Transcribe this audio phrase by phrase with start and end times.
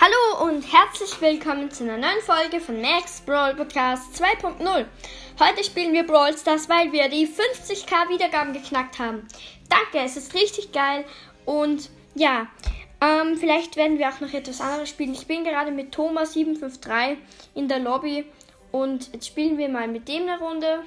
[0.00, 4.86] Hallo und herzlich willkommen zu einer neuen Folge von Max Brawl Podcast 2.0.
[5.40, 9.26] Heute spielen wir Brawl Stars, weil wir die 50k Wiedergaben geknackt haben.
[9.68, 11.04] Danke, es ist richtig geil
[11.46, 12.46] und ja,
[13.00, 15.14] ähm, vielleicht werden wir auch noch etwas anderes spielen.
[15.14, 17.16] Ich bin gerade mit Thomas753
[17.56, 18.24] in der Lobby
[18.70, 20.84] und jetzt spielen wir mal mit dem eine Runde.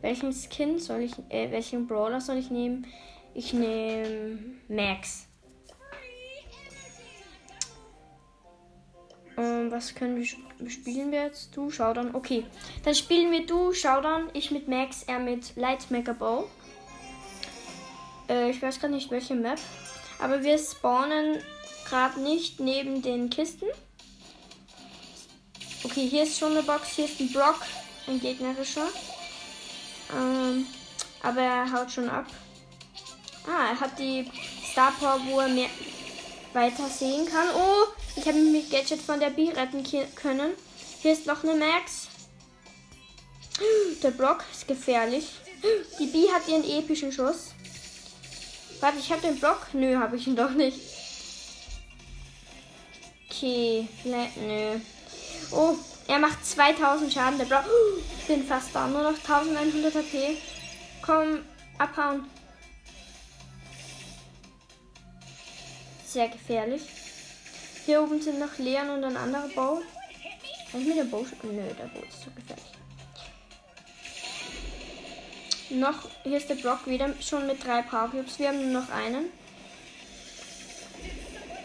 [0.00, 2.88] Welchen Skin soll ich, äh, welchen Brawler soll ich nehmen?
[3.32, 5.29] Ich nehme Max.
[9.70, 10.26] Was können wir
[10.68, 11.56] spielen wir jetzt?
[11.56, 12.12] Du, Showdown.
[12.12, 12.44] Okay.
[12.84, 14.28] Dann spielen wir du, Showdown.
[14.32, 16.48] Ich mit Max, er mit Light Mega Bow.
[18.28, 19.60] Äh, ich weiß gerade nicht welche Map.
[20.18, 21.38] Aber wir spawnen
[21.88, 23.66] gerade nicht neben den Kisten.
[25.84, 26.96] Okay, hier ist schon eine Box.
[26.96, 27.60] Hier ist ein Brock,
[28.08, 28.88] ein gegnerischer.
[30.12, 30.66] Ähm,
[31.22, 32.26] aber er haut schon ab.
[33.46, 34.28] Ah, er hat die
[34.72, 35.68] Star Power, wo er mehr
[36.52, 37.48] weiter sehen kann.
[37.54, 37.86] Oh,
[38.16, 40.52] ich habe mich mit Gadget von der B retten können.
[41.00, 42.08] Hier ist noch eine Max.
[44.02, 45.28] Der Block ist gefährlich.
[45.98, 47.52] Die B hat ihren epischen Schuss.
[48.80, 49.68] Warte, ich habe den Block.
[49.72, 50.78] Nö, habe ich ihn doch nicht.
[53.28, 54.80] Okay, nö.
[55.52, 55.74] Oh,
[56.08, 57.38] er macht 2000 Schaden.
[57.38, 57.64] Der Block.
[58.18, 58.86] Ich bin fast da.
[58.86, 60.36] Nur noch 1100 HP.
[61.02, 61.40] Komm,
[61.78, 62.24] abhauen.
[66.10, 66.82] Sehr gefährlich.
[67.86, 69.80] Hier oben sind noch Leon und ein anderer Bau.
[70.72, 72.64] Kann ich mir den Bau Nö, der Bau ist zu gefährlich.
[75.70, 78.40] Noch, hier ist der Block wieder schon mit drei Power Cubes.
[78.40, 79.26] Wir haben nur noch einen.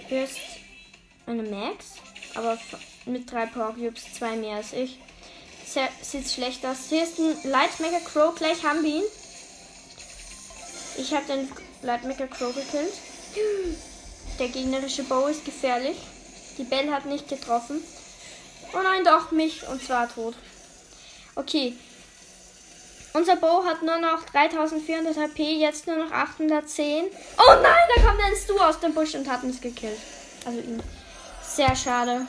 [0.09, 0.37] Hier ist
[1.25, 1.93] eine Max,
[2.35, 2.59] aber
[3.07, 4.99] mit drei Power Cubes, zwei mehr als ich.
[5.65, 6.89] Sehr, sieht schlecht aus.
[6.89, 9.03] Hier ist ein Light Mega Crow, gleich haben wir ihn.
[10.99, 12.93] Ich habe den Light Mega Crow gekillt.
[14.39, 15.97] Der gegnerische Bow ist gefährlich.
[16.57, 17.81] Die Belle hat nicht getroffen.
[18.73, 19.67] Oh nein, doch mich.
[19.67, 20.35] Und zwar tot.
[21.35, 21.73] Okay.
[23.13, 27.05] Unser Bow hat nur noch 3400 HP, jetzt nur noch 810.
[27.37, 29.99] Oh nein, da kommt ein Stu aus dem Busch und hat uns gekillt.
[30.45, 30.83] Also ihn.
[31.41, 32.27] Sehr schade.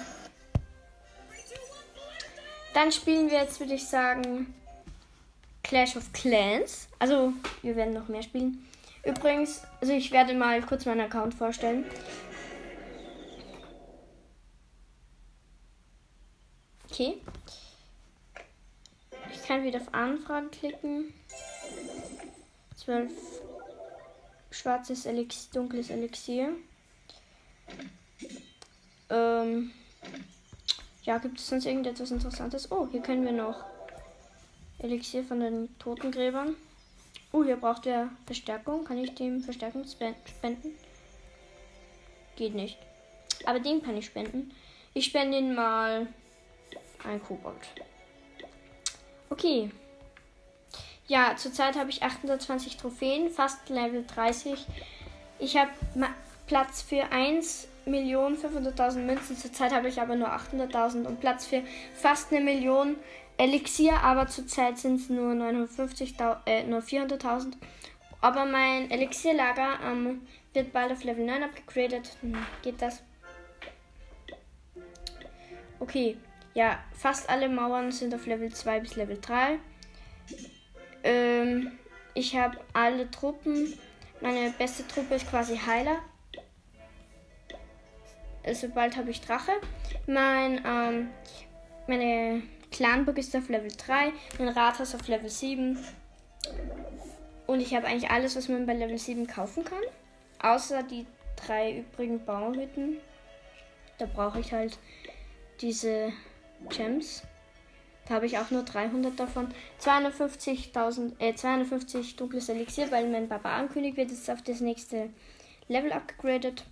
[2.72, 4.54] Dann spielen wir jetzt, würde ich sagen,
[5.64, 6.86] Clash of Clans.
[7.00, 7.32] Also,
[7.62, 8.64] wir werden noch mehr spielen.
[9.06, 11.84] Übrigens, also ich werde mal kurz meinen Account vorstellen.
[16.90, 17.22] Okay.
[19.32, 21.14] Ich kann wieder auf Anfragen klicken.
[22.74, 23.12] 12
[24.50, 26.52] schwarzes Elixier, dunkles Elixier.
[29.08, 29.70] Ähm,
[31.02, 32.72] ja, gibt es sonst irgendetwas Interessantes?
[32.72, 33.64] Oh, hier können wir noch
[34.80, 36.56] Elixier von den Totengräbern.
[37.36, 38.84] Oh, hier braucht er Verstärkung.
[38.84, 40.74] Kann ich dem Verstärkung spenden?
[42.34, 42.78] Geht nicht.
[43.44, 44.52] Aber dem kann ich spenden.
[44.94, 46.06] Ich spende ihn mal
[47.04, 47.60] ein Kobold.
[49.28, 49.70] Okay.
[51.08, 54.64] Ja, zurzeit habe ich 820 Trophäen, fast Level 30.
[55.38, 55.72] Ich habe
[56.47, 57.12] Platz für
[57.86, 59.36] 1.500.000 Münzen.
[59.36, 61.62] Zurzeit habe ich aber nur 800.000 und Platz für
[61.94, 62.97] fast eine Million
[63.38, 66.14] Elixier, aber zurzeit sind es nur 950,
[66.47, 67.52] äh, nur 400.000.
[68.20, 72.16] Aber mein Elixierlager ähm, wird bald auf Level 9 abgegradet.
[72.22, 73.02] Hm, geht das?
[75.78, 76.16] Okay,
[76.54, 79.58] ja, fast alle Mauern sind auf Level 2 bis Level 3.
[81.04, 81.72] Ähm,
[82.14, 83.74] ich habe alle Truppen.
[84.22, 85.98] Meine beste Truppe ist quasi Heiler.
[88.46, 89.52] Also bald habe ich Drache.
[90.06, 91.08] Mein, ähm,
[91.88, 95.78] meine Clanburg ist auf Level 3, mein Rathaus auf Level 7.
[97.46, 99.82] Und ich habe eigentlich alles, was man bei Level 7 kaufen kann.
[100.40, 101.06] Außer die
[101.36, 102.98] drei übrigen Bauernhütten.
[103.98, 104.78] Da brauche ich halt
[105.60, 106.12] diese
[106.68, 107.22] Gems.
[108.06, 109.48] Da habe ich auch nur 300 davon.
[109.80, 115.10] 250.000, äh, 250 dunkles Elixier, weil mein Barbarenkönig wird jetzt auf das nächste
[115.66, 116.64] Level upgradet.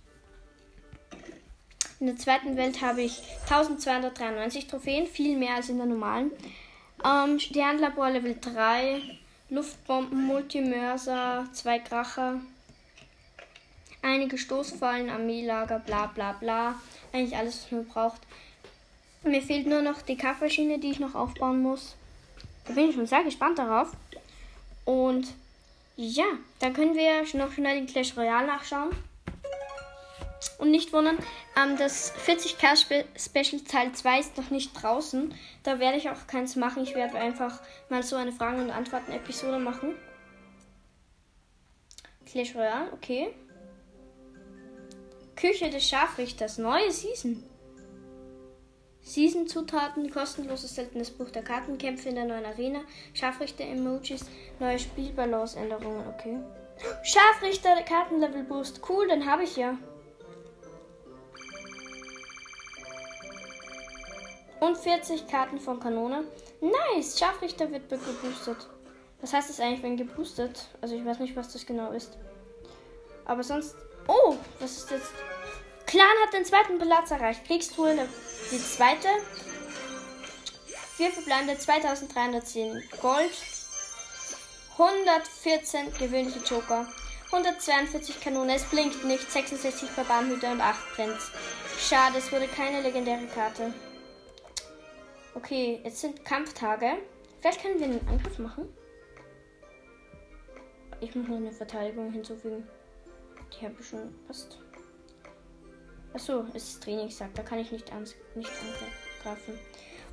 [1.99, 6.31] In der zweiten Welt habe ich 1293 Trophäen, viel mehr als in der normalen.
[7.03, 9.01] Ähm, Sternlabor Level 3,
[9.49, 12.41] Luftbomben, Multimörser, zwei Kracher,
[14.01, 16.75] einige Stoßfallen, Armeelager, bla bla bla.
[17.13, 18.21] Eigentlich alles, was man braucht.
[19.23, 21.95] Mir fehlt nur noch die Kaffeeschiene, die ich noch aufbauen muss.
[22.65, 23.91] Da bin ich schon sehr gespannt darauf.
[24.83, 25.27] Und
[25.95, 26.25] ja,
[26.59, 28.91] dann können wir noch schnell den Clash Royale nachschauen.
[30.57, 31.17] Und nicht wundern,
[31.57, 35.33] ähm, das 40k Spe Special Teil 2 ist noch nicht draußen.
[35.63, 36.83] Da werde ich auch keins machen.
[36.83, 39.95] Ich werde einfach mal so eine Fragen- und Antworten-Episode machen.
[42.25, 43.33] Clash Royale, okay.
[45.35, 46.57] Küche des Scharfrichters.
[46.57, 47.43] Neue Season.
[49.01, 52.81] Season-Zutaten, kostenloses seltenes Buch der Kartenkämpfe in der neuen Arena,
[53.13, 54.25] Scharfrichter-Emojis,
[54.59, 56.39] neue Spielbalance-Änderungen, okay.
[57.03, 59.77] Scharfrichter, Kartenlevel-Boost, cool, den habe ich ja.
[64.65, 66.23] Und 40 Karten von Kanone.
[66.59, 68.57] Nice, Scharfrichter wird geboostet.
[69.21, 70.69] Was heißt das eigentlich, wenn geboostet?
[70.81, 72.17] Also ich weiß nicht, was das genau ist.
[73.25, 73.75] Aber sonst...
[74.07, 75.11] Oh, was ist jetzt?
[75.85, 77.45] Clan hat den zweiten Platz erreicht.
[77.45, 77.95] Kriegstruhe
[78.51, 79.07] die zweite.
[80.95, 83.33] Vier verbleibende 2310 Gold.
[84.79, 86.87] 114 gewöhnliche Joker.
[87.27, 89.31] 142 Kanone, es blinkt nicht.
[89.31, 91.29] 66 Barbarenhüter und 8 Prinz.
[91.79, 93.71] Schade, es wurde keine legendäre Karte.
[95.35, 96.93] Okay, jetzt sind Kampftage.
[97.41, 98.69] Vielleicht können wir einen Angriff machen.
[101.01, 102.67] Ich muss noch eine Verteidigung hinzufügen.
[103.53, 104.57] Die habe ich schon fast.
[106.13, 109.59] Achso, es ist Trainingssack, da kann ich nicht, ans nicht angreifen.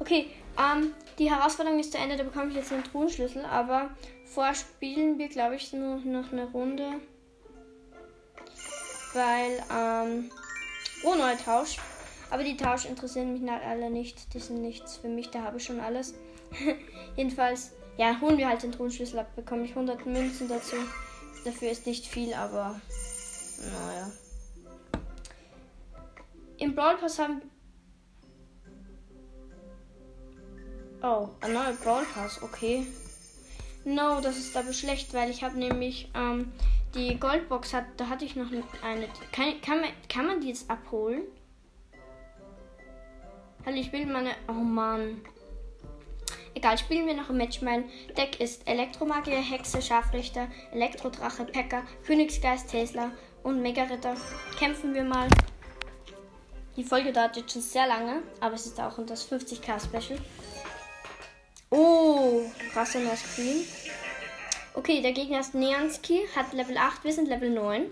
[0.00, 3.90] Okay, ähm, die Herausforderung ist zu Ende, da bekomme ich jetzt einen Truhenschlüssel, aber
[4.24, 6.94] vorher spielen wir, glaube ich, nur noch eine Runde.
[9.14, 10.30] Weil, ähm,
[11.04, 11.78] oh, neuer Tausch.
[12.32, 14.32] Aber die Tausch interessieren mich alle nicht.
[14.32, 16.14] Die sind nichts für mich, da habe ich schon alles.
[17.16, 20.76] Jedenfalls, ja, holen wir halt den Truhenschlüssel ab, bekomme ich 100 Münzen dazu.
[21.44, 22.80] Dafür ist nicht viel, aber
[23.58, 24.10] naja.
[26.56, 27.42] Im Brawl Pass haben.
[31.02, 32.86] Oh, ein neuer Brawl Pass, okay.
[33.84, 36.50] No, das ist aber schlecht, weil ich habe nämlich ähm,
[36.94, 38.46] die Goldbox hat, da hatte ich noch
[38.82, 39.08] eine.
[39.32, 41.24] Kann, kann, kann man die jetzt abholen?
[43.64, 44.32] Hallo, ich will meine.
[44.48, 45.20] Oh Mann.
[46.52, 47.62] Egal, spielen wir noch ein Match.
[47.62, 47.84] Mein
[48.16, 53.12] Deck ist Elektromagier, Hexe, Scharfrichter, Elektrodrache, Packer, Königsgeist, Tesla
[53.44, 54.16] und Mega-Ritter.
[54.58, 55.28] Kämpfen wir mal.
[56.76, 60.18] Die Folge dauert jetzt schon sehr lange, aber es ist auch das 50k Special.
[61.70, 62.42] Oh,
[62.72, 63.64] krasser neuer Screen.
[64.74, 67.84] Okay, der Gegner ist Neanski, hat Level 8, wir sind Level 9.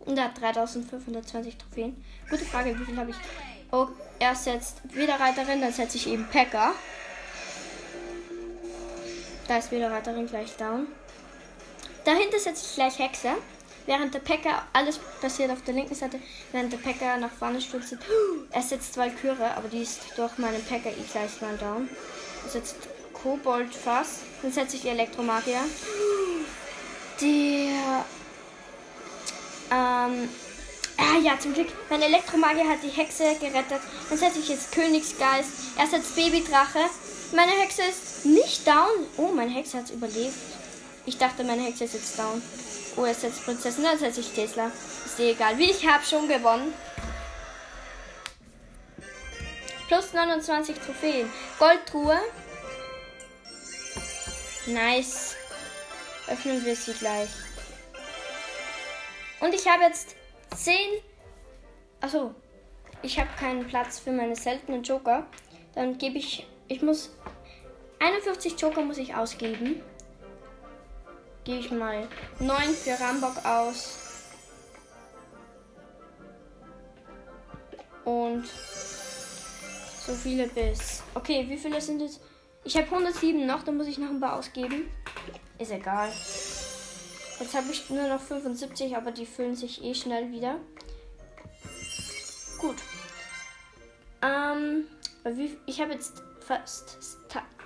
[0.00, 2.04] Und er hat 3520 Trophäen.
[2.30, 3.51] Gute Frage, wie viel habe ich?
[3.74, 3.88] Oh,
[4.18, 6.74] er setzt wieder Reiterin, dann setze ich eben Packer.
[9.48, 10.86] Da ist wieder Reiterin gleich down.
[12.04, 13.30] Dahinter setze ich gleich Hexe.
[13.86, 16.20] Während der Packer, alles passiert auf der linken Seite,
[16.52, 17.96] während der Packer nach vorne stürzt.
[18.50, 21.88] Er setzt Valkyrie, aber die ist durch meinen Packer eh gleich mal down.
[22.44, 22.76] Er setzt
[23.14, 24.20] Kobold Fass.
[24.42, 25.60] Dann setze ich Elektromagier.
[27.22, 28.04] Der.
[29.70, 30.28] Ähm.
[31.14, 31.68] Ah ja, zum Glück.
[31.90, 33.82] Mein Elektromagier hat die Hexe gerettet.
[34.08, 35.50] Dann setze ich jetzt Königsgeist.
[35.76, 36.78] Er setzt Babydrache.
[37.34, 39.06] Meine Hexe ist nicht down.
[39.18, 40.34] Oh, meine Hexe hat überlebt.
[41.04, 42.40] Ich dachte, meine Hexe ist jetzt down.
[42.96, 44.72] Oh, er setzt Prinzessin, dann setze ich Tesla.
[45.04, 45.58] Ist dir egal.
[45.58, 46.72] Wie ich habe schon gewonnen.
[49.88, 51.30] Plus 29 Trophäen.
[51.58, 52.18] Goldtruhe.
[54.64, 55.36] Nice.
[56.26, 57.28] Öffnen wir sie gleich.
[59.40, 60.14] Und ich habe jetzt
[60.54, 60.74] 10.
[62.00, 62.34] Achso.
[63.02, 65.26] Ich habe keinen Platz für meine seltenen Joker.
[65.74, 66.46] Dann gebe ich.
[66.68, 67.16] Ich muss.
[67.98, 69.82] 51 Joker muss ich ausgeben
[71.44, 72.08] gehe ich mal
[72.38, 73.98] 9 für Rambock aus.
[78.04, 81.02] Und so viele bis.
[81.14, 82.20] Okay, wie viele sind es?
[82.64, 84.90] Ich habe 107 noch, dann muss ich noch ein paar ausgeben.
[85.58, 86.10] Ist egal.
[87.42, 90.60] Jetzt habe ich nur noch 75, aber die füllen sich eh schnell wieder.
[92.56, 92.76] Gut.
[94.22, 94.86] Ähm,
[95.66, 96.98] ich habe jetzt fast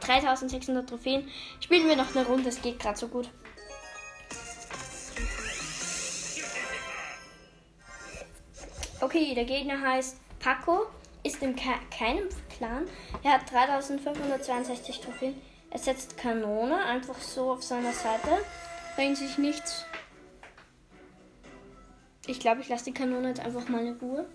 [0.00, 1.28] 3600 Trophäen.
[1.60, 3.28] Spielen wir noch eine Runde, es geht gerade so gut.
[9.02, 10.86] Okay, der Gegner heißt Paco,
[11.22, 12.88] ist in ke keinem Clan.
[13.22, 15.34] Er hat 3562 Trophäen.
[15.68, 18.38] Er setzt Kanone einfach so auf seiner Seite.
[18.96, 19.84] Bringt sich nichts.
[22.26, 24.26] Ich glaube, ich lasse die Kanone jetzt einfach mal in Ruhe.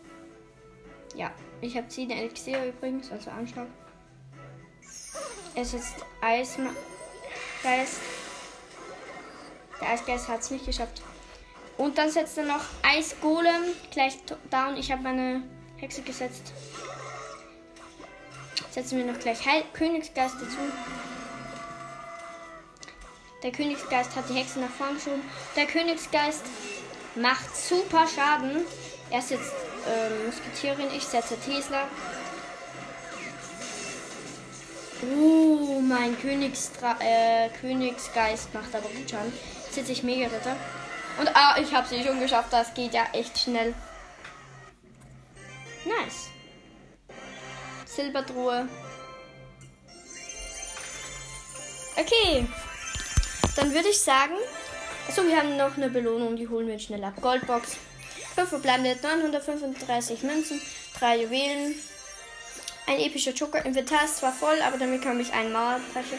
[1.16, 3.68] Ja, ich habe 10 Elixier übrigens, also Anschlag.
[5.56, 6.72] Er setzt Eisgeist.
[9.82, 11.02] Der Eisgeist hat es nicht geschafft.
[11.78, 14.78] Und dann setzt er noch Eisgolem gleich down.
[14.78, 15.44] Ich habe meine
[15.78, 16.54] Hexe gesetzt.
[18.70, 20.60] Setzen wir noch gleich Heil Königsgeist dazu.
[23.44, 25.24] Der Königsgeist hat die Hexe nach vorn geschoben.
[25.56, 26.44] Der Königsgeist
[27.16, 28.66] macht super Schaden.
[29.10, 29.54] Er setzt
[29.88, 31.88] ähm, Musketierin, ich setze Tesla.
[35.04, 39.34] Uh, mein Königstra äh, Königsgeist macht aber gut Schaden.
[39.64, 40.56] Jetzt setze ich Mega-Ritter.
[41.20, 42.54] Und ah, ich habe sie schon geschafft.
[42.54, 43.74] Das geht ja echt schnell.
[45.84, 46.30] Nice.
[47.86, 48.68] Silbertruhe.
[51.98, 52.48] Okay.
[53.56, 54.36] Dann würde ich sagen,
[55.08, 57.14] also wir haben noch eine Belohnung, die holen wir schnell ab.
[57.22, 57.78] Goldbox.
[58.36, 60.62] 5 verbleibende 935 Münzen,
[61.00, 61.76] 3 Juwelen,
[62.88, 63.66] ein epischer Joker.
[63.66, 66.18] Inventar ist zwar voll, aber damit kann ich einen Mauerbrecher,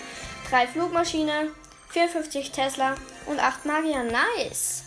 [0.50, 1.50] 3 Flugmaschine,
[1.88, 2.96] 54 Tesla
[3.26, 4.02] und 8 Magier.
[4.04, 4.84] Nice!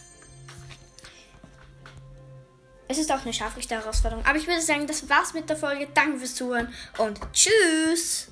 [2.88, 4.24] Es ist auch eine Scharfrichter-Herausforderung.
[4.26, 5.88] Aber ich würde sagen, das war's mit der Folge.
[5.96, 8.28] Danke fürs Zuhören und tschüss!